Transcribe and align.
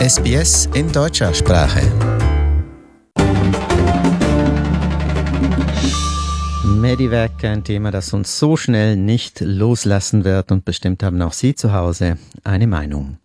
SBS 0.00 0.66
in 0.72 0.90
deutscher 0.90 1.34
Sprache. 1.34 1.82
Medivac, 6.64 7.44
ein 7.44 7.62
Thema, 7.62 7.90
das 7.90 8.14
uns 8.14 8.38
so 8.38 8.56
schnell 8.56 8.96
nicht 8.96 9.40
loslassen 9.40 10.24
wird 10.24 10.52
und 10.52 10.64
bestimmt 10.64 11.02
haben 11.02 11.20
auch 11.20 11.34
Sie 11.34 11.54
zu 11.54 11.74
Hause 11.74 12.16
eine 12.44 12.66
Meinung. 12.66 13.18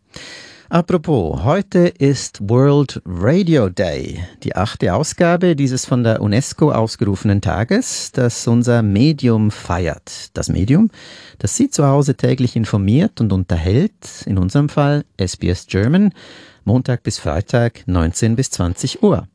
Apropos, 0.67 1.45
heute 1.45 1.87
ist 1.87 2.49
World 2.49 3.01
Radio 3.05 3.69
Day, 3.69 4.19
die 4.43 4.57
achte 4.57 4.93
Ausgabe 4.93 5.55
dieses 5.55 5.85
von 5.85 6.03
der 6.03 6.21
UNESCO 6.21 6.73
ausgerufenen 6.73 7.39
Tages, 7.39 8.11
das 8.11 8.45
unser 8.47 8.81
Medium 8.81 9.49
feiert. 9.49 10.35
Das 10.35 10.49
Medium, 10.49 10.89
das 11.39 11.55
Sie 11.55 11.69
zu 11.69 11.87
Hause 11.87 12.15
täglich 12.15 12.57
informiert 12.57 13.21
und 13.21 13.31
unterhält, 13.31 13.93
in 14.25 14.37
unserem 14.37 14.67
Fall 14.67 15.05
SBS 15.17 15.67
German, 15.67 16.11
Montag 16.65 17.03
bis 17.03 17.19
Freitag 17.19 17.83
19 17.87 18.35
bis 18.35 18.49
20 18.49 19.03
Uhr. 19.03 19.27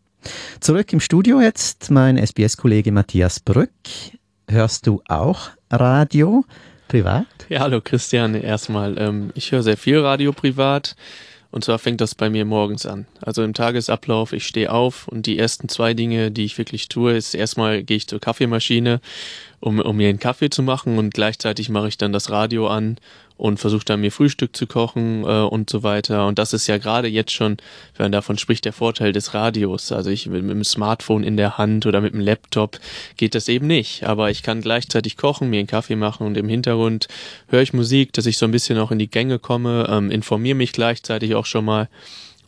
Zurück 0.59 0.93
im 0.93 0.99
Studio 0.99 1.41
jetzt 1.41 1.91
mein 1.91 2.19
SBS-Kollege 2.19 2.91
Matthias 2.91 3.39
Brück. 3.39 3.71
Hörst 4.49 4.89
du 4.89 5.01
auch 5.07 5.51
Radio 5.71 6.45
privat? 6.89 7.27
Ja, 7.49 7.61
hallo 7.61 7.81
Christian. 7.81 8.35
Erstmal, 8.35 8.99
ähm, 8.99 9.31
ich 9.35 9.53
höre 9.53 9.63
sehr 9.63 9.77
viel 9.77 10.01
Radio 10.01 10.33
privat. 10.33 10.97
Und 11.53 11.65
zwar 11.65 11.79
fängt 11.79 12.01
das 12.01 12.15
bei 12.15 12.31
mir 12.31 12.45
morgens 12.45 12.87
an. 12.87 13.07
Also 13.21 13.43
im 13.43 13.55
Tagesablauf, 13.55 14.33
ich 14.33 14.47
stehe 14.47 14.73
auf 14.73 15.09
und 15.09 15.27
die 15.27 15.39
ersten 15.39 15.69
zwei 15.69 15.95
Dinge, 15.95 16.31
die 16.31 16.45
ich 16.45 16.59
wirklich 16.59 16.89
tue, 16.89 17.17
ist 17.17 17.35
erstmal 17.35 17.83
gehe 17.83 17.97
ich 17.97 18.07
zur 18.07 18.21
Kaffeemaschine, 18.21 19.01
um, 19.61 19.79
um 19.79 19.97
mir 19.97 20.09
einen 20.09 20.19
Kaffee 20.19 20.51
zu 20.51 20.63
machen 20.63 20.99
und 20.99 21.15
gleichzeitig 21.15 21.69
mache 21.69 21.89
ich 21.89 21.99
dann 21.99 22.13
das 22.13 22.31
Radio 22.31 22.69
an 22.69 22.97
und 23.41 23.59
versuche 23.59 23.87
dann 23.87 24.03
mir 24.03 24.13
Frühstück 24.13 24.55
zu 24.55 24.67
kochen 24.67 25.25
äh, 25.25 25.41
und 25.41 25.71
so 25.71 25.83
weiter. 25.83 26.27
Und 26.27 26.39
das 26.39 26.53
ist 26.53 26.67
ja 26.67 26.77
gerade 26.77 27.09
jetzt 27.09 27.33
schon, 27.33 27.57
wenn 27.97 28.05
man 28.05 28.13
davon 28.13 28.37
spricht, 28.37 28.67
der 28.67 28.75
Vorteil 28.75 29.13
des 29.13 29.33
Radios. 29.33 29.93
Also 29.93 30.11
ich 30.11 30.27
mit, 30.27 30.43
dem 30.43 30.63
Smartphone 30.63 31.25
in 31.25 31.39
der 31.39 31.57
Hand 31.57 31.87
oder 31.87 32.03
mit 32.03 32.13
dem 32.13 32.21
Laptop 32.21 32.79
geht 33.17 33.35
das 33.35 33.49
eben 33.49 33.67
nicht. 33.67 34.05
Aber 34.05 34.31
ich 34.31 34.43
kann 34.43 34.61
gleichzeitig 34.61 35.17
kochen, 35.17 35.49
mir 35.49 35.59
einen 35.59 35.67
Kaffee 35.67 35.97
machen 35.97 36.27
und 36.27 36.37
im 36.37 36.51
Hintergrund 36.51 37.09
höre 37.49 37.63
ich 37.63 37.73
Musik, 37.73 38.13
dass 38.13 38.27
ich 38.27 38.37
so 38.37 38.45
ein 38.45 38.53
bisschen 38.53 38.79
auch 38.79 38.91
in 38.91 38.99
die 38.99 39.11
Gänge 39.11 39.39
komme, 39.39 39.87
ähm, 39.89 40.11
informiere 40.11 40.57
mich 40.57 40.73
gleichzeitig 40.73 41.35
auch 41.35 41.47
schon 41.47 41.65
mal. 41.65 41.89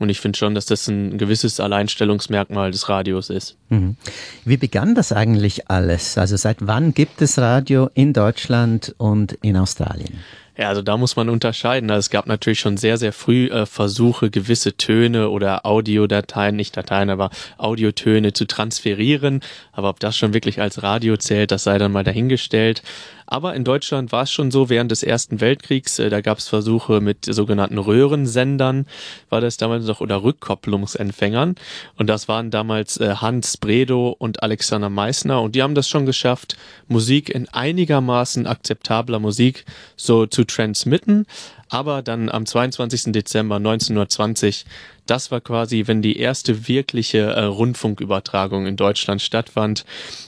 Und 0.02 0.08
ich 0.08 0.20
finde 0.20 0.38
schon, 0.38 0.54
dass 0.54 0.66
das 0.66 0.88
ein 0.88 1.18
gewisses 1.18 1.60
Alleinstellungsmerkmal 1.60 2.70
des 2.70 2.88
Radios 2.88 3.30
ist. 3.30 3.56
Mhm. 3.68 3.96
Wie 4.44 4.56
begann 4.56 4.94
das 4.94 5.12
eigentlich 5.12 5.70
alles? 5.70 6.18
Also 6.18 6.36
seit 6.36 6.58
wann 6.60 6.92
gibt 6.92 7.22
es 7.22 7.38
Radio 7.38 7.88
in 7.94 8.12
Deutschland 8.12 8.94
und 8.98 9.32
in 9.42 9.56
Australien? 9.56 10.18
Ja, 10.58 10.68
also 10.68 10.82
da 10.82 10.98
muss 10.98 11.16
man 11.16 11.30
unterscheiden. 11.30 11.90
Also 11.90 12.00
es 12.00 12.10
gab 12.10 12.26
natürlich 12.26 12.60
schon 12.60 12.76
sehr, 12.76 12.98
sehr 12.98 13.14
früh 13.14 13.46
äh, 13.46 13.64
Versuche, 13.64 14.28
gewisse 14.28 14.76
Töne 14.76 15.30
oder 15.30 15.64
Audiodateien, 15.64 16.54
nicht 16.54 16.76
Dateien, 16.76 17.08
aber 17.08 17.30
Audiotöne 17.56 18.34
zu 18.34 18.44
transferieren. 18.44 19.40
Aber 19.72 19.88
ob 19.88 19.98
das 20.00 20.16
schon 20.16 20.34
wirklich 20.34 20.60
als 20.60 20.82
Radio 20.82 21.16
zählt, 21.16 21.52
das 21.52 21.64
sei 21.64 21.78
dann 21.78 21.92
mal 21.92 22.04
dahingestellt. 22.04 22.82
Aber 23.26 23.54
in 23.54 23.64
Deutschland 23.64 24.12
war 24.12 24.24
es 24.24 24.32
schon 24.32 24.50
so 24.50 24.68
während 24.68 24.90
des 24.90 25.02
Ersten 25.02 25.40
Weltkriegs, 25.40 25.98
äh, 25.98 26.10
da 26.10 26.20
gab 26.20 26.38
es 26.38 26.48
Versuche 26.48 27.00
mit 27.00 27.24
sogenannten 27.24 27.78
Röhrensendern, 27.78 28.86
war 29.28 29.40
das 29.40 29.56
damals 29.56 29.86
noch, 29.86 30.00
oder 30.00 30.22
Rückkopplungsempfängern. 30.22 31.54
Und 31.96 32.06
das 32.06 32.28
waren 32.28 32.50
damals 32.50 32.98
äh, 32.98 33.14
Hans 33.16 33.56
Bredow 33.56 34.14
und 34.18 34.42
Alexander 34.42 34.90
Meissner. 34.90 35.42
Und 35.42 35.54
die 35.54 35.62
haben 35.62 35.74
das 35.74 35.88
schon 35.88 36.06
geschafft, 36.06 36.56
Musik 36.88 37.28
in 37.28 37.48
einigermaßen 37.48 38.46
akzeptabler 38.46 39.18
Musik 39.18 39.64
so 39.96 40.26
zu 40.26 40.44
transmitten. 40.44 41.26
Aber 41.72 42.02
dann 42.02 42.28
am 42.28 42.44
22. 42.44 43.12
Dezember 43.12 43.56
1920 43.56 44.66
das 45.06 45.32
war 45.32 45.40
quasi, 45.40 45.84
wenn 45.86 46.00
die 46.00 46.16
erste 46.18 46.68
wirkliche 46.68 47.18
äh, 47.18 47.42
Rundfunkübertragung 47.44 48.66
in 48.66 48.76
Deutschland 48.76 49.20
stattfand. 49.20 49.84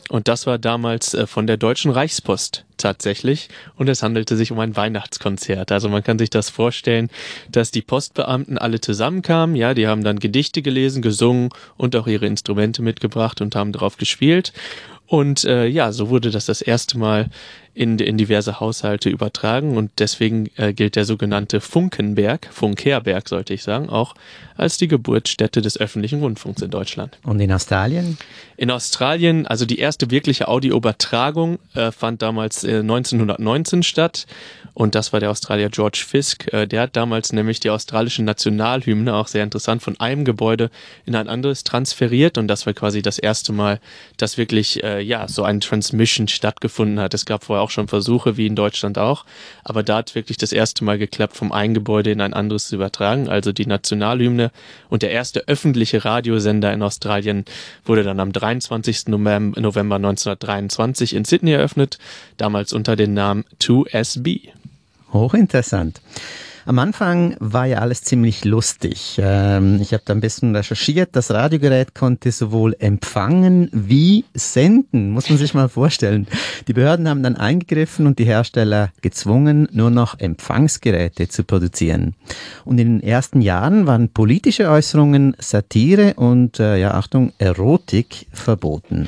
Und 0.08 0.26
das 0.26 0.46
war 0.46 0.58
damals 0.58 1.14
äh, 1.14 1.26
von 1.26 1.46
der 1.46 1.56
Deutschen 1.56 1.92
Reichspost 1.92 2.64
tatsächlich. 2.76 3.48
Und 3.76 3.88
es 3.88 4.02
handelte 4.02 4.36
sich 4.36 4.50
um 4.50 4.58
ein 4.58 4.76
Weihnachtskonzert. 4.76 5.70
Also 5.70 5.88
man 5.88 6.02
kann 6.02 6.18
sich 6.18 6.30
das 6.30 6.50
vorstellen, 6.50 7.08
dass 7.50 7.70
die 7.70 7.82
Postbeamten 7.82 8.58
alle 8.58 8.80
zusammenkamen. 8.80 9.54
Ja, 9.54 9.74
die 9.74 9.86
haben 9.86 10.02
dann 10.02 10.18
Gedichte 10.18 10.60
gelesen, 10.60 11.02
gesungen 11.02 11.50
und 11.76 11.94
auch 11.94 12.08
ihre 12.08 12.26
Instrumente 12.26 12.82
mitgebracht 12.82 13.40
und 13.40 13.54
haben 13.54 13.70
darauf 13.70 13.96
gespielt. 13.96 14.52
Und 15.06 15.44
äh, 15.44 15.66
ja, 15.66 15.92
so 15.92 16.08
wurde 16.08 16.30
das 16.30 16.46
das 16.46 16.62
erste 16.62 16.98
Mal 16.98 17.28
in, 17.74 17.98
in 17.98 18.16
diverse 18.16 18.60
Haushalte 18.60 19.10
übertragen 19.10 19.76
und 19.76 19.90
deswegen 19.98 20.48
äh, 20.56 20.72
gilt 20.72 20.96
der 20.96 21.04
sogenannte 21.04 21.60
Funkenberg, 21.60 22.48
Funkerberg 22.50 23.28
sollte 23.28 23.52
ich 23.52 23.62
sagen, 23.62 23.88
auch 23.88 24.14
als 24.56 24.78
die 24.78 24.86
Geburtsstätte 24.86 25.60
des 25.60 25.78
öffentlichen 25.78 26.20
Rundfunks 26.20 26.62
in 26.62 26.70
Deutschland. 26.70 27.18
Und 27.24 27.40
in 27.40 27.52
Australien? 27.52 28.16
In 28.56 28.70
Australien, 28.70 29.46
also 29.48 29.66
die 29.66 29.80
erste 29.80 30.10
wirkliche 30.10 30.46
Audioübertragung 30.46 31.58
äh, 31.74 31.90
fand 31.90 32.22
damals 32.22 32.62
äh, 32.62 32.78
1919 32.78 33.82
statt 33.82 34.26
und 34.74 34.94
das 34.94 35.12
war 35.12 35.20
der 35.20 35.30
Australier 35.30 35.70
George 35.70 36.04
Fisk. 36.06 36.52
Äh, 36.52 36.66
der 36.66 36.82
hat 36.82 36.96
damals 36.96 37.32
nämlich 37.32 37.58
die 37.58 37.70
australische 37.70 38.22
Nationalhymne, 38.22 39.14
auch 39.14 39.26
sehr 39.26 39.42
interessant, 39.42 39.82
von 39.82 39.98
einem 39.98 40.24
Gebäude 40.24 40.70
in 41.06 41.16
ein 41.16 41.28
anderes 41.28 41.64
transferiert 41.64 42.38
und 42.38 42.46
das 42.46 42.66
war 42.66 42.72
quasi 42.74 43.02
das 43.02 43.18
erste 43.18 43.52
Mal, 43.52 43.80
dass 44.16 44.38
wirklich 44.38 44.84
äh, 44.84 45.00
ja 45.00 45.26
so 45.26 45.42
ein 45.42 45.60
Transmission 45.60 46.28
stattgefunden 46.28 47.00
hat. 47.00 47.14
Es 47.14 47.26
gab 47.26 47.44
vorher 47.44 47.63
auch 47.64 47.70
schon 47.70 47.88
Versuche, 47.88 48.36
wie 48.36 48.46
in 48.46 48.54
Deutschland 48.54 48.98
auch. 48.98 49.24
Aber 49.64 49.82
da 49.82 49.96
hat 49.96 50.14
wirklich 50.14 50.36
das 50.36 50.52
erste 50.52 50.84
Mal 50.84 50.98
geklappt, 50.98 51.36
vom 51.36 51.50
einen 51.50 51.74
Gebäude 51.74 52.10
in 52.10 52.20
ein 52.20 52.34
anderes 52.34 52.68
zu 52.68 52.76
übertragen. 52.76 53.28
Also 53.28 53.52
die 53.52 53.66
Nationalhymne 53.66 54.50
und 54.90 55.02
der 55.02 55.10
erste 55.10 55.48
öffentliche 55.48 56.04
Radiosender 56.04 56.72
in 56.72 56.82
Australien 56.82 57.44
wurde 57.84 58.04
dann 58.04 58.20
am 58.20 58.32
23. 58.32 59.08
November, 59.08 59.60
November 59.60 59.96
1923 59.96 61.14
in 61.14 61.24
Sydney 61.24 61.52
eröffnet, 61.52 61.98
damals 62.36 62.72
unter 62.72 62.96
dem 62.96 63.14
Namen 63.14 63.44
2SB. 63.60 64.50
Hochinteressant. 65.12 66.00
Am 66.66 66.78
Anfang 66.78 67.36
war 67.40 67.66
ja 67.66 67.78
alles 67.78 68.02
ziemlich 68.02 68.44
lustig. 68.44 69.20
Ähm, 69.22 69.80
ich 69.82 69.92
habe 69.92 70.02
da 70.06 70.14
ein 70.14 70.20
bisschen 70.20 70.56
recherchiert. 70.56 71.10
Das 71.12 71.30
Radiogerät 71.30 71.94
konnte 71.94 72.32
sowohl 72.32 72.74
empfangen 72.78 73.68
wie 73.72 74.24
senden, 74.32 75.10
muss 75.10 75.28
man 75.28 75.38
sich 75.38 75.52
mal 75.52 75.68
vorstellen. 75.68 76.26
Die 76.66 76.72
Behörden 76.72 77.08
haben 77.08 77.22
dann 77.22 77.36
eingegriffen 77.36 78.06
und 78.06 78.18
die 78.18 78.24
Hersteller 78.24 78.90
gezwungen, 79.02 79.68
nur 79.72 79.90
noch 79.90 80.18
Empfangsgeräte 80.18 81.28
zu 81.28 81.44
produzieren. 81.44 82.14
Und 82.64 82.80
in 82.80 82.98
den 82.98 83.02
ersten 83.02 83.42
Jahren 83.42 83.86
waren 83.86 84.08
politische 84.08 84.70
Äußerungen, 84.70 85.36
Satire 85.38 86.14
und, 86.14 86.60
äh, 86.60 86.78
ja 86.78 86.94
Achtung, 86.94 87.32
Erotik 87.38 88.26
verboten. 88.32 89.06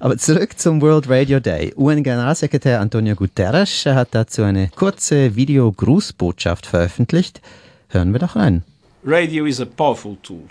Aber 0.00 0.16
zurück 0.16 0.56
zum 0.56 0.80
World 0.80 1.08
Radio 1.08 1.40
Day. 1.40 1.72
UN-Generalsekretär 1.76 2.80
Antonio 2.80 3.16
Guterres 3.16 3.84
hat 3.84 4.10
dazu 4.12 4.44
eine 4.44 4.68
kurze 4.68 5.34
Video-Grußbotschaft 5.34 6.66
veröffentlicht. 6.66 7.40
Hören 7.88 8.12
wir 8.12 8.20
doch 8.20 8.36
rein. 8.36 8.62
Radio 9.04 9.44
is 9.44 9.60
a 9.60 9.64
powerful 9.64 10.16
tool. 10.22 10.44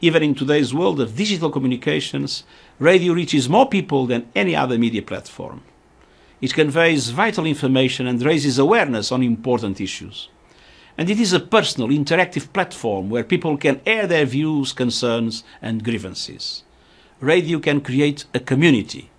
Even 0.00 0.22
in 0.22 0.36
today's 0.36 0.72
world 0.72 1.00
of 1.00 1.16
digital 1.16 1.50
communications, 1.50 2.44
radio 2.78 3.12
reaches 3.12 3.48
more 3.48 3.68
people 3.68 4.06
than 4.06 4.22
any 4.36 4.56
other 4.56 4.78
media 4.78 5.02
platform. 5.02 5.60
It 6.40 6.54
conveys 6.54 7.10
vital 7.10 7.46
information 7.46 8.06
and 8.06 8.22
raises 8.22 8.60
awareness 8.60 9.10
on 9.10 9.24
important 9.24 9.80
issues. 9.80 10.28
And 10.96 11.10
it 11.10 11.18
is 11.18 11.32
a 11.32 11.40
personal, 11.40 11.88
interactive 11.88 12.52
platform 12.52 13.10
where 13.10 13.24
people 13.24 13.56
can 13.56 13.80
air 13.84 14.06
their 14.06 14.26
views, 14.26 14.72
concerns, 14.72 15.42
and 15.60 15.82
grievances 15.82 16.63
radio 17.24 17.58
can 17.58 17.80
create 17.80 18.24
a 18.34 18.40
community. 18.40 19.10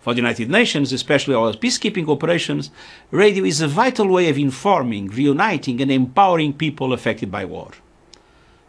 For 0.00 0.14
the 0.14 0.20
United 0.20 0.48
Nations, 0.48 0.92
especially 0.92 1.34
our 1.34 1.52
peacekeeping 1.52 2.08
operations, 2.08 2.70
radio 3.10 3.44
is 3.44 3.60
a 3.60 3.66
vital 3.66 4.06
way 4.08 4.30
of 4.30 4.38
informing, 4.38 5.08
reuniting, 5.08 5.82
and 5.82 5.90
empowering 5.90 6.52
people 6.52 6.92
affected 6.92 7.30
by 7.30 7.44
war. 7.44 7.72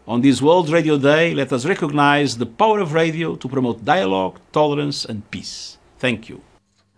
On 0.08 0.22
this 0.22 0.42
World 0.42 0.70
Radio 0.70 0.98
Day, 0.98 1.36
let 1.36 1.52
us 1.52 1.66
recognize 1.66 2.38
the 2.38 2.46
power 2.46 2.80
of 2.80 2.94
radio 2.94 3.36
to 3.36 3.48
promote 3.48 3.86
dialogue, 3.86 4.40
tolerance, 4.52 5.06
and 5.06 5.30
peace. 5.30 5.78
Thank 6.00 6.30
you. 6.30 6.42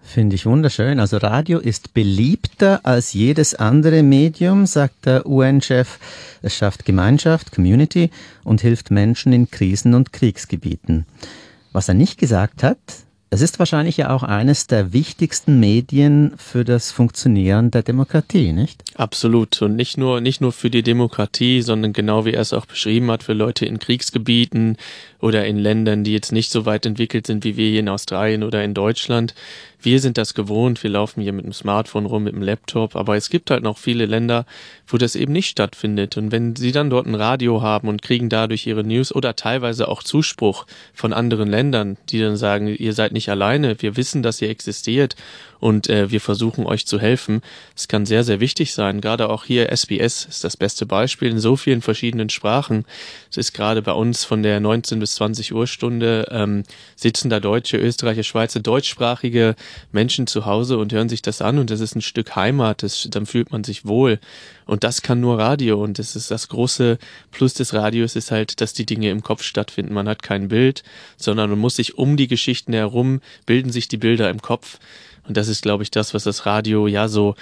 Finde 0.01 0.36
ich 0.36 0.45
wunderschön. 0.45 1.00
Also 1.00 1.18
Radio 1.18 1.60
ist 1.60 1.94
beliebter 1.94 2.80
als 2.83 3.13
jedes 3.13 3.56
andere 3.56 4.04
Medium, 4.04 4.66
sagt 4.66 5.06
der 5.06 5.25
UN-Chef. 5.25 6.00
Es 6.42 6.56
schafft 6.56 6.86
Gemeinschaft, 6.86 7.51
Community 7.51 8.10
und 8.44 8.62
hilft 8.62 8.89
Menschen 8.89 9.33
in 9.33 9.51
Krisen- 9.51 9.94
und 9.94 10.13
Kriegsgebieten. 10.13 11.06
Was 11.71 11.88
er 11.88 11.94
nicht 11.94 12.18
gesagt 12.18 12.63
hat, 12.63 12.77
es 13.31 13.42
ist 13.42 13.60
wahrscheinlich 13.60 13.95
ja 13.98 14.10
auch 14.10 14.24
eines 14.24 14.66
der 14.66 14.92
wichtigsten 14.92 15.60
Medien 15.60 16.33
für 16.38 16.66
das 16.66 16.92
Funktionieren 16.92 17.69
der 17.69 17.83
Demokratie, 17.83 18.54
nicht? 18.54 18.83
Absolut. 18.95 19.62
Und 19.62 19.75
nicht 19.75 20.00
nur, 20.00 20.19
nicht 20.19 20.42
nur 20.42 20.51
für 20.51 20.71
die 20.71 20.81
Demokratie, 20.81 21.62
sondern 21.62 21.94
genau 21.94 22.25
wie 22.25 22.33
er 22.33 22.42
es 22.42 22.54
auch 22.54 22.66
beschrieben 22.66 23.12
hat, 23.12 23.21
für 23.21 23.33
Leute 23.33 23.68
in 23.68 23.77
Kriegsgebieten 23.77 24.77
oder 25.19 25.45
in 25.45 25.60
Ländern, 25.60 26.04
die 26.04 26.13
jetzt 26.13 26.31
nicht 26.31 26.50
so 26.50 26.66
weit 26.66 26.88
entwickelt 26.88 27.27
sind 27.27 27.44
wie 27.44 27.56
wir 27.56 27.69
hier 27.69 27.81
in 27.81 27.89
Australien 27.89 28.42
oder 28.42 28.63
in 28.63 28.74
Deutschland. 28.74 29.36
Wir 29.81 30.00
sind 30.00 30.18
das 30.18 30.34
gewohnt, 30.34 30.84
wir 30.84 30.90
laufen 30.90 31.22
hier 31.22 31.34
mit 31.34 31.46
dem 31.46 31.54
Smartphone 31.54 32.06
rum, 32.06 32.24
mit 32.24 32.34
dem 32.34 32.42
Laptop, 32.42 32.96
aber 32.96 33.16
es 33.16 33.30
gibt 33.30 33.50
halt 33.50 33.64
noch 33.64 33.78
viele 33.78 34.06
Länder, 34.06 34.46
wo 34.88 34.98
das 34.98 35.16
eben 35.16 35.31
nicht 35.31 35.50
stattfindet. 35.50 36.18
Und 36.18 36.31
wenn 36.31 36.56
sie 36.56 36.72
dann 36.72 36.90
dort 36.90 37.08
ein 37.08 37.16
Radio 37.16 37.62
haben 37.62 37.88
und 37.88 38.02
kriegen 38.02 38.30
dadurch 38.30 38.68
ihre 38.68 38.84
News 38.84 39.14
oder 39.14 39.36
teilweise 39.36 39.88
auch 39.88 40.04
Zuspruch 40.04 40.66
von 40.94 41.14
anderen 41.14 41.50
Ländern, 41.50 41.98
die 42.10 42.20
dann 42.20 42.36
sagen, 42.36 42.68
ihr 42.68 42.94
seid 42.94 43.14
nicht 43.14 43.30
alleine, 43.30 43.81
wir 43.81 43.96
wissen, 43.96 44.22
dass 44.22 44.42
ihr 44.42 44.50
existiert 44.50 45.16
und 45.59 45.89
äh, 45.89 46.11
wir 46.11 46.21
versuchen 46.21 46.65
euch 46.65 46.85
zu 46.85 47.00
helfen. 47.00 47.41
Es 47.75 47.88
kann 47.88 48.06
sehr, 48.06 48.23
sehr 48.23 48.39
wichtig 48.39 48.73
sein. 48.73 49.01
Gerade 49.01 49.29
auch 49.29 49.45
hier 49.45 49.71
SBS 49.71 50.25
ist 50.25 50.44
das 50.44 50.57
beste 50.57 50.85
Beispiel 50.85 51.29
in 51.29 51.39
so 51.39 51.56
vielen 51.56 51.81
verschiedenen 51.81 52.29
Sprachen. 52.29 52.85
Es 53.29 53.38
ist 53.38 53.53
gerade 53.53 53.81
bei 53.81 53.91
uns 53.91 54.23
von 54.23 54.44
der 54.44 54.59
19 54.59 55.00
bis 55.00 55.15
20 55.15 55.53
Uhr 55.53 55.67
Stunde 55.67 56.27
ähm, 56.31 56.63
sitzen 56.95 57.29
da 57.29 57.39
Deutsche, 57.39 57.77
Österreicher, 57.77 58.23
Schweizer, 58.23 58.59
deutschsprachige 58.59 59.56
Menschen 59.91 60.27
zu 60.27 60.45
Hause 60.45 60.77
und 60.77 60.94
hören 60.94 61.09
sich 61.09 61.21
das 61.21 61.41
an 61.41 61.59
und 61.59 61.69
das 61.69 61.79
ist 61.79 61.95
ein 61.95 62.01
Stück 62.01 62.35
Heimat. 62.35 62.83
Das, 62.83 63.07
dann 63.11 63.25
fühlt 63.25 63.51
man 63.51 63.63
sich 63.63 63.85
wohl. 63.85 64.19
Und 64.69 64.83
das 64.83 65.01
kann 65.01 65.19
nur 65.19 65.39
Radio. 65.39 65.83
Und 65.83 65.97
das 65.97 66.15
ist 66.15 66.29
das 66.29 66.47
große 66.47 67.00
Plus 67.31 67.56
des 67.56 67.73
Radios 67.73 68.15
ist 68.15 68.29
halt, 68.29 68.61
dass 68.61 68.73
die 68.73 68.85
Dinge 68.85 69.09
im 69.09 69.23
Kopf 69.23 69.41
stattfinden. 69.41 69.94
Man 69.95 70.07
hat 70.07 70.21
kein 70.21 70.47
Bild, 70.47 70.83
sondern 71.17 71.50
man 71.50 71.59
muss 71.59 71.75
sich 71.75 71.97
um 71.97 72.17
die 72.17 72.27
Geschichten 72.27 72.73
herum 72.73 73.21
bilden 73.47 73.71
sich 73.71 73.88
die 73.88 73.97
Bilder 73.97 74.29
im 74.29 74.41
Kopf. 74.41 74.79
Und 75.30 75.38
das 75.38 75.48
ist, 75.48 75.62
glaube 75.62 75.84
ich, 75.84 75.92
das, 75.92 76.16
was 76.16 76.24
das 76.24 76.48
Radio 76.48 76.88
ja 76.88 77.08
so 77.08 77.36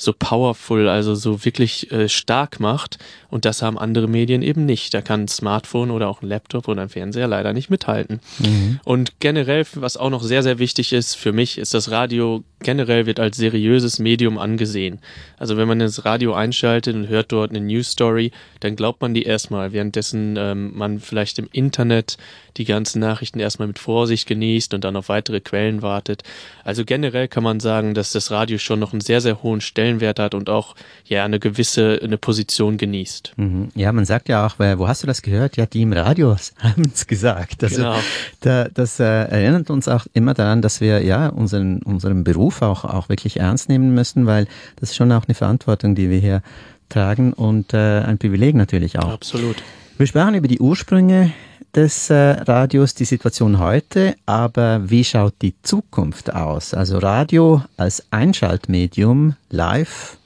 so 0.00 0.12
powerful, 0.12 0.88
also 0.88 1.14
so 1.14 1.44
wirklich 1.44 1.90
äh, 1.92 2.08
stark 2.08 2.60
macht. 2.60 2.98
Und 3.28 3.44
das 3.44 3.62
haben 3.62 3.78
andere 3.78 4.08
Medien 4.08 4.42
eben 4.42 4.64
nicht. 4.64 4.94
Da 4.94 5.02
kann 5.02 5.22
ein 5.22 5.28
Smartphone 5.28 5.90
oder 5.90 6.08
auch 6.08 6.22
ein 6.22 6.28
Laptop 6.28 6.68
oder 6.68 6.82
ein 6.82 6.88
Fernseher 6.88 7.28
leider 7.28 7.52
nicht 7.52 7.70
mithalten. 7.70 8.20
Mhm. 8.38 8.80
Und 8.84 9.20
generell, 9.20 9.66
was 9.74 9.96
auch 9.96 10.10
noch 10.10 10.22
sehr, 10.22 10.42
sehr 10.42 10.58
wichtig 10.58 10.92
ist 10.92 11.14
für 11.14 11.32
mich, 11.32 11.58
ist 11.58 11.74
das 11.74 11.90
Radio 11.90 12.44
generell 12.62 13.06
wird 13.06 13.20
als 13.20 13.36
seriöses 13.36 13.98
Medium 13.98 14.38
angesehen. 14.38 15.00
Also 15.38 15.56
wenn 15.56 15.66
man 15.66 15.78
das 15.78 16.04
Radio 16.04 16.34
einschaltet 16.34 16.94
und 16.94 17.08
hört 17.08 17.32
dort 17.32 17.50
eine 17.50 17.60
News 17.60 17.90
Story, 17.90 18.32
dann 18.60 18.76
glaubt 18.76 19.00
man 19.00 19.14
die 19.14 19.22
erstmal, 19.22 19.72
währenddessen 19.72 20.36
ähm, 20.38 20.76
man 20.76 21.00
vielleicht 21.00 21.38
im 21.38 21.48
Internet 21.52 22.18
die 22.56 22.64
ganzen 22.64 23.00
Nachrichten 23.00 23.40
erstmal 23.40 23.68
mit 23.68 23.78
Vorsicht 23.78 24.28
genießt 24.28 24.74
und 24.74 24.84
dann 24.84 24.96
auf 24.96 25.08
weitere 25.08 25.40
Quellen 25.40 25.82
wartet. 25.82 26.22
Also 26.64 26.84
generell 26.84 27.28
kann 27.28 27.42
man 27.42 27.60
sagen, 27.60 27.94
dass 27.94 28.12
das 28.12 28.30
Radio 28.30 28.58
schon 28.58 28.80
noch 28.80 28.92
einen 28.92 29.00
sehr, 29.00 29.20
sehr 29.20 29.42
hohen 29.42 29.60
Stellenwert 29.60 29.89
hat 30.18 30.34
und 30.34 30.50
auch 30.50 30.74
ja 31.04 31.24
eine 31.24 31.38
gewisse 31.38 32.00
eine 32.02 32.18
Position 32.18 32.76
genießt. 32.76 33.32
Mhm. 33.36 33.68
Ja, 33.74 33.92
man 33.92 34.04
sagt 34.04 34.28
ja 34.28 34.46
auch, 34.46 34.58
wo 34.58 34.86
hast 34.86 35.02
du 35.02 35.06
das 35.06 35.22
gehört? 35.22 35.56
Ja, 35.56 35.66
die 35.66 35.82
im 35.82 35.92
Radio 35.92 36.36
haben 36.58 36.90
es 36.92 37.06
gesagt. 37.06 37.64
Also, 37.64 37.76
genau. 37.76 37.96
Da, 38.40 38.68
das 38.68 39.00
äh, 39.00 39.04
erinnert 39.04 39.70
uns 39.70 39.88
auch 39.88 40.06
immer 40.12 40.34
daran, 40.34 40.62
dass 40.62 40.80
wir 40.80 41.02
ja 41.02 41.28
unseren, 41.28 41.82
unseren 41.82 42.22
Beruf 42.24 42.50
Beruf 42.50 42.62
auch, 42.62 42.84
auch 42.84 43.08
wirklich 43.08 43.38
ernst 43.38 43.68
nehmen 43.68 43.94
müssen, 43.94 44.26
weil 44.26 44.46
das 44.76 44.90
ist 44.90 44.96
schon 44.96 45.12
auch 45.12 45.26
eine 45.26 45.34
Verantwortung, 45.34 45.94
die 45.94 46.10
wir 46.10 46.18
hier 46.18 46.42
tragen 46.88 47.32
und 47.32 47.72
äh, 47.74 48.00
ein 48.00 48.18
Privileg 48.18 48.54
natürlich 48.54 48.98
auch. 48.98 49.12
Absolut. 49.12 49.56
Wir 50.00 50.06
sprachen 50.06 50.34
über 50.34 50.48
die 50.48 50.60
Ursprünge 50.60 51.30
des 51.74 52.08
äh, 52.08 52.14
Radios, 52.14 52.94
die 52.94 53.04
Situation 53.04 53.58
heute, 53.58 54.14
aber 54.24 54.88
wie 54.88 55.04
schaut 55.04 55.34
die 55.42 55.52
Zukunft 55.60 56.32
aus? 56.34 56.72
Also 56.72 56.96
Radio 56.96 57.62
als 57.76 58.04
Einschaltmedium 58.10 59.36
live, 59.50 60.16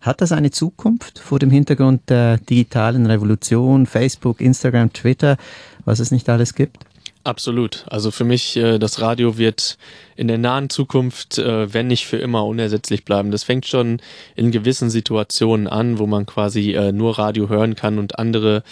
hat 0.00 0.20
das 0.20 0.32
eine 0.32 0.50
Zukunft 0.50 1.20
vor 1.20 1.38
dem 1.38 1.50
Hintergrund 1.52 2.10
der 2.10 2.38
digitalen 2.38 3.06
Revolution, 3.06 3.86
Facebook, 3.86 4.40
Instagram, 4.40 4.92
Twitter, 4.92 5.36
was 5.84 6.00
es 6.00 6.10
nicht 6.10 6.28
alles 6.28 6.56
gibt? 6.56 6.84
Absolut. 7.22 7.84
Also 7.88 8.10
für 8.10 8.24
mich, 8.24 8.56
äh, 8.56 8.78
das 8.78 9.00
Radio 9.00 9.36
wird 9.36 9.76
in 10.16 10.26
der 10.26 10.38
nahen 10.38 10.70
Zukunft, 10.70 11.36
äh, 11.38 11.72
wenn 11.72 11.86
nicht 11.86 12.06
für 12.06 12.16
immer, 12.16 12.46
unersetzlich 12.46 13.04
bleiben. 13.04 13.30
Das 13.30 13.44
fängt 13.44 13.66
schon 13.66 14.00
in 14.36 14.50
gewissen 14.50 14.88
Situationen 14.88 15.66
an, 15.66 15.98
wo 15.98 16.06
man 16.06 16.24
quasi 16.24 16.72
äh, 16.72 16.92
nur 16.92 17.18
Radio 17.18 17.48
hören 17.48 17.74
kann 17.74 17.98
und 17.98 18.18
andere, 18.18 18.62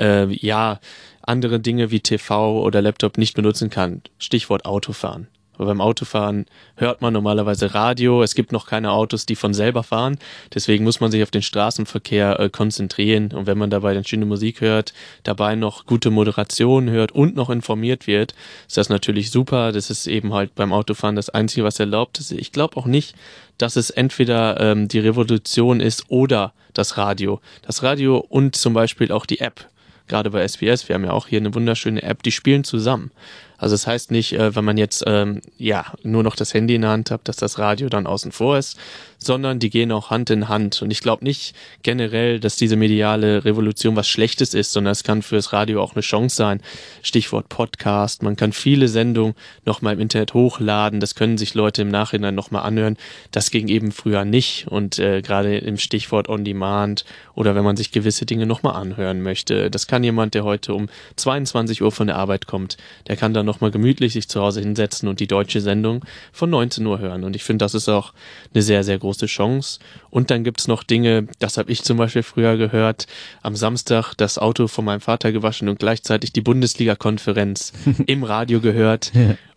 ja, 0.00 0.78
andere 1.22 1.58
Dinge 1.58 1.90
wie 1.90 1.98
TV 1.98 2.62
oder 2.62 2.80
Laptop 2.80 3.18
nicht 3.18 3.34
benutzen 3.34 3.68
kann. 3.68 4.02
Stichwort 4.18 4.64
Autofahren. 4.64 5.26
Weil 5.58 5.66
beim 5.66 5.80
Autofahren 5.80 6.46
hört 6.76 7.02
man 7.02 7.12
normalerweise 7.12 7.74
Radio. 7.74 8.22
Es 8.22 8.34
gibt 8.34 8.52
noch 8.52 8.66
keine 8.66 8.92
Autos, 8.92 9.26
die 9.26 9.36
von 9.36 9.52
selber 9.52 9.82
fahren. 9.82 10.18
Deswegen 10.54 10.84
muss 10.84 11.00
man 11.00 11.10
sich 11.10 11.22
auf 11.22 11.30
den 11.30 11.42
Straßenverkehr 11.42 12.40
äh, 12.40 12.48
konzentrieren. 12.48 13.32
Und 13.32 13.46
wenn 13.46 13.58
man 13.58 13.68
dabei 13.68 13.92
dann 13.92 14.04
schöne 14.04 14.24
Musik 14.24 14.60
hört, 14.60 14.94
dabei 15.24 15.56
noch 15.56 15.84
gute 15.84 16.10
Moderation 16.10 16.88
hört 16.88 17.12
und 17.12 17.36
noch 17.36 17.50
informiert 17.50 18.06
wird, 18.06 18.34
ist 18.66 18.76
das 18.76 18.88
natürlich 18.88 19.30
super. 19.30 19.72
Das 19.72 19.90
ist 19.90 20.06
eben 20.06 20.32
halt 20.32 20.54
beim 20.54 20.72
Autofahren 20.72 21.16
das 21.16 21.28
Einzige, 21.28 21.64
was 21.64 21.78
erlaubt 21.80 22.18
ist. 22.20 22.32
Ich 22.32 22.52
glaube 22.52 22.76
auch 22.76 22.86
nicht, 22.86 23.14
dass 23.58 23.76
es 23.76 23.90
entweder 23.90 24.60
ähm, 24.60 24.88
die 24.88 25.00
Revolution 25.00 25.80
ist 25.80 26.04
oder 26.08 26.52
das 26.72 26.96
Radio. 26.96 27.40
Das 27.62 27.82
Radio 27.82 28.18
und 28.18 28.54
zum 28.54 28.72
Beispiel 28.72 29.10
auch 29.10 29.26
die 29.26 29.40
App 29.40 29.68
gerade 30.08 30.30
bei 30.30 30.46
SBS, 30.46 30.88
wir 30.88 30.94
haben 30.94 31.04
ja 31.04 31.12
auch 31.12 31.28
hier 31.28 31.38
eine 31.38 31.54
wunderschöne 31.54 32.02
App, 32.02 32.22
die 32.22 32.32
spielen 32.32 32.64
zusammen. 32.64 33.12
Also 33.58 33.74
das 33.74 33.86
heißt 33.86 34.10
nicht, 34.12 34.32
äh, 34.32 34.54
wenn 34.54 34.64
man 34.64 34.78
jetzt 34.78 35.04
ähm, 35.06 35.42
ja 35.58 35.84
nur 36.02 36.22
noch 36.22 36.36
das 36.36 36.54
Handy 36.54 36.76
in 36.76 36.82
der 36.82 36.90
Hand 36.90 37.10
hat, 37.10 37.28
dass 37.28 37.36
das 37.36 37.58
Radio 37.58 37.88
dann 37.88 38.06
außen 38.06 38.32
vor 38.32 38.56
ist, 38.56 38.78
sondern 39.18 39.58
die 39.58 39.68
gehen 39.68 39.90
auch 39.90 40.10
Hand 40.10 40.30
in 40.30 40.48
Hand. 40.48 40.80
Und 40.80 40.92
ich 40.92 41.00
glaube 41.00 41.24
nicht 41.24 41.54
generell, 41.82 42.38
dass 42.38 42.56
diese 42.56 42.76
mediale 42.76 43.44
Revolution 43.44 43.96
was 43.96 44.08
Schlechtes 44.08 44.54
ist, 44.54 44.72
sondern 44.72 44.92
es 44.92 45.02
kann 45.02 45.22
fürs 45.22 45.52
Radio 45.52 45.82
auch 45.82 45.94
eine 45.94 46.02
Chance 46.02 46.36
sein. 46.36 46.60
Stichwort 47.02 47.48
Podcast. 47.48 48.22
Man 48.22 48.36
kann 48.36 48.52
viele 48.52 48.86
Sendungen 48.86 49.34
nochmal 49.64 49.94
im 49.94 50.00
Internet 50.00 50.34
hochladen. 50.34 51.00
Das 51.00 51.16
können 51.16 51.36
sich 51.36 51.54
Leute 51.54 51.82
im 51.82 51.88
Nachhinein 51.88 52.36
nochmal 52.36 52.62
anhören. 52.62 52.96
Das 53.32 53.50
ging 53.50 53.66
eben 53.66 53.90
früher 53.90 54.24
nicht. 54.24 54.68
Und 54.68 55.00
äh, 55.00 55.20
gerade 55.20 55.58
im 55.58 55.78
Stichwort 55.78 56.28
On 56.28 56.44
Demand 56.44 57.04
oder 57.34 57.54
wenn 57.56 57.64
man 57.64 57.76
sich 57.76 57.90
gewisse 57.90 58.24
Dinge 58.24 58.46
nochmal 58.46 58.74
anhören 58.74 59.20
möchte. 59.20 59.70
Das 59.70 59.88
kann 59.88 60.04
jemand, 60.04 60.34
der 60.34 60.44
heute 60.44 60.74
um 60.74 60.88
22 61.16 61.82
Uhr 61.82 61.90
von 61.90 62.06
der 62.06 62.16
Arbeit 62.16 62.46
kommt, 62.46 62.76
der 63.08 63.16
kann 63.16 63.34
dann 63.34 63.46
nochmal 63.48 63.72
gemütlich 63.72 64.12
sich 64.12 64.28
zu 64.28 64.40
Hause 64.40 64.60
hinsetzen 64.60 65.08
und 65.08 65.18
die 65.18 65.26
deutsche 65.26 65.60
Sendung 65.60 66.04
von 66.32 66.50
19 66.50 66.86
Uhr 66.86 67.00
hören. 67.00 67.24
Und 67.24 67.34
ich 67.34 67.42
finde, 67.42 67.64
das 67.64 67.74
ist 67.74 67.88
auch 67.88 68.12
eine 68.54 68.62
sehr, 68.62 68.84
sehr 68.84 68.98
große 68.98 69.26
Chance. 69.26 69.80
Und 70.10 70.30
dann 70.30 70.44
gibt's 70.44 70.68
noch 70.68 70.84
Dinge, 70.84 71.26
das 71.40 71.58
habe 71.58 71.72
ich 71.72 71.82
zum 71.82 71.96
Beispiel 71.96 72.22
früher 72.22 72.56
gehört, 72.56 73.06
am 73.42 73.56
Samstag 73.56 74.14
das 74.14 74.38
Auto 74.38 74.68
von 74.68 74.84
meinem 74.84 75.00
Vater 75.00 75.32
gewaschen 75.32 75.68
und 75.68 75.78
gleichzeitig 75.78 76.32
die 76.32 76.40
Bundesliga-Konferenz 76.40 77.72
im 78.06 78.22
Radio 78.22 78.60
gehört. 78.60 79.12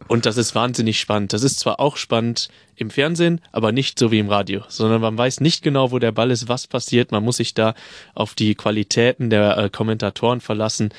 Und 0.07 0.25
das 0.25 0.37
ist 0.37 0.55
wahnsinnig 0.55 0.99
spannend. 0.99 1.33
Das 1.33 1.43
ist 1.43 1.59
zwar 1.59 1.79
auch 1.79 1.95
spannend 1.95 2.49
im 2.75 2.89
Fernsehen, 2.89 3.39
aber 3.51 3.71
nicht 3.71 3.99
so 3.99 4.11
wie 4.11 4.19
im 4.19 4.29
Radio, 4.29 4.63
sondern 4.67 5.01
man 5.01 5.17
weiß 5.17 5.39
nicht 5.39 5.63
genau, 5.63 5.91
wo 5.91 5.99
der 5.99 6.11
Ball 6.11 6.31
ist, 6.31 6.49
was 6.49 6.67
passiert. 6.67 7.11
Man 7.11 7.23
muss 7.23 7.37
sich 7.37 7.53
da 7.53 7.75
auf 8.13 8.33
die 8.33 8.55
Qualitäten 8.55 9.29
der 9.29 9.57
äh, 9.57 9.69
Kommentatoren 9.69 10.41
verlassen. 10.41 10.89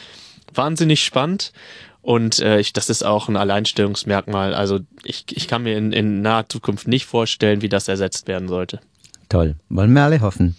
Wahnsinnig 0.54 1.02
spannend. 1.04 1.52
Und 2.02 2.40
äh, 2.40 2.58
ich, 2.58 2.72
das 2.72 2.90
ist 2.90 3.04
auch 3.04 3.28
ein 3.28 3.36
Alleinstellungsmerkmal. 3.36 4.54
Also 4.54 4.80
ich, 5.04 5.24
ich 5.30 5.46
kann 5.46 5.62
mir 5.62 5.78
in, 5.78 5.92
in 5.92 6.20
naher 6.20 6.48
Zukunft 6.48 6.88
nicht 6.88 7.06
vorstellen, 7.06 7.62
wie 7.62 7.68
das 7.68 7.88
ersetzt 7.88 8.26
werden 8.26 8.48
sollte. 8.48 8.80
Toll, 9.28 9.54
wollen 9.70 9.92
wir 9.94 10.02
alle 10.02 10.20
hoffen. 10.20 10.56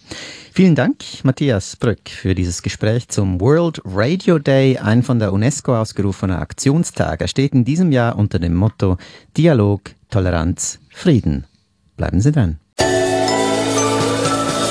Vielen 0.52 0.74
Dank, 0.74 1.04
Matthias 1.22 1.76
Brück, 1.76 2.08
für 2.08 2.34
dieses 2.34 2.62
Gespräch 2.62 3.08
zum 3.08 3.40
World 3.40 3.80
Radio 3.84 4.38
Day, 4.38 4.78
ein 4.78 5.02
von 5.02 5.18
der 5.18 5.32
UNESCO 5.32 5.80
ausgerufener 5.80 6.40
Aktionstag. 6.40 7.20
Er 7.20 7.28
steht 7.28 7.52
in 7.52 7.64
diesem 7.64 7.92
Jahr 7.92 8.16
unter 8.16 8.38
dem 8.38 8.54
Motto 8.54 8.96
Dialog, 9.36 9.82
Toleranz, 10.10 10.80
Frieden. 10.90 11.44
Bleiben 11.96 12.20
Sie 12.20 12.32
dran. 12.32 12.58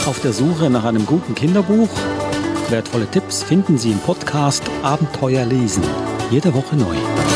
Auf 0.05 0.19
der 0.21 0.33
Suche 0.33 0.69
nach 0.69 0.83
einem 0.83 1.05
guten 1.05 1.35
Kinderbuch? 1.35 1.89
Wertvolle 2.69 3.07
Tipps 3.07 3.43
finden 3.43 3.77
Sie 3.77 3.91
im 3.91 3.99
Podcast 3.99 4.63
Abenteuer 4.81 5.45
lesen 5.45 5.83
jede 6.33 6.51
Woche 6.51 6.75
neu. 6.75 7.32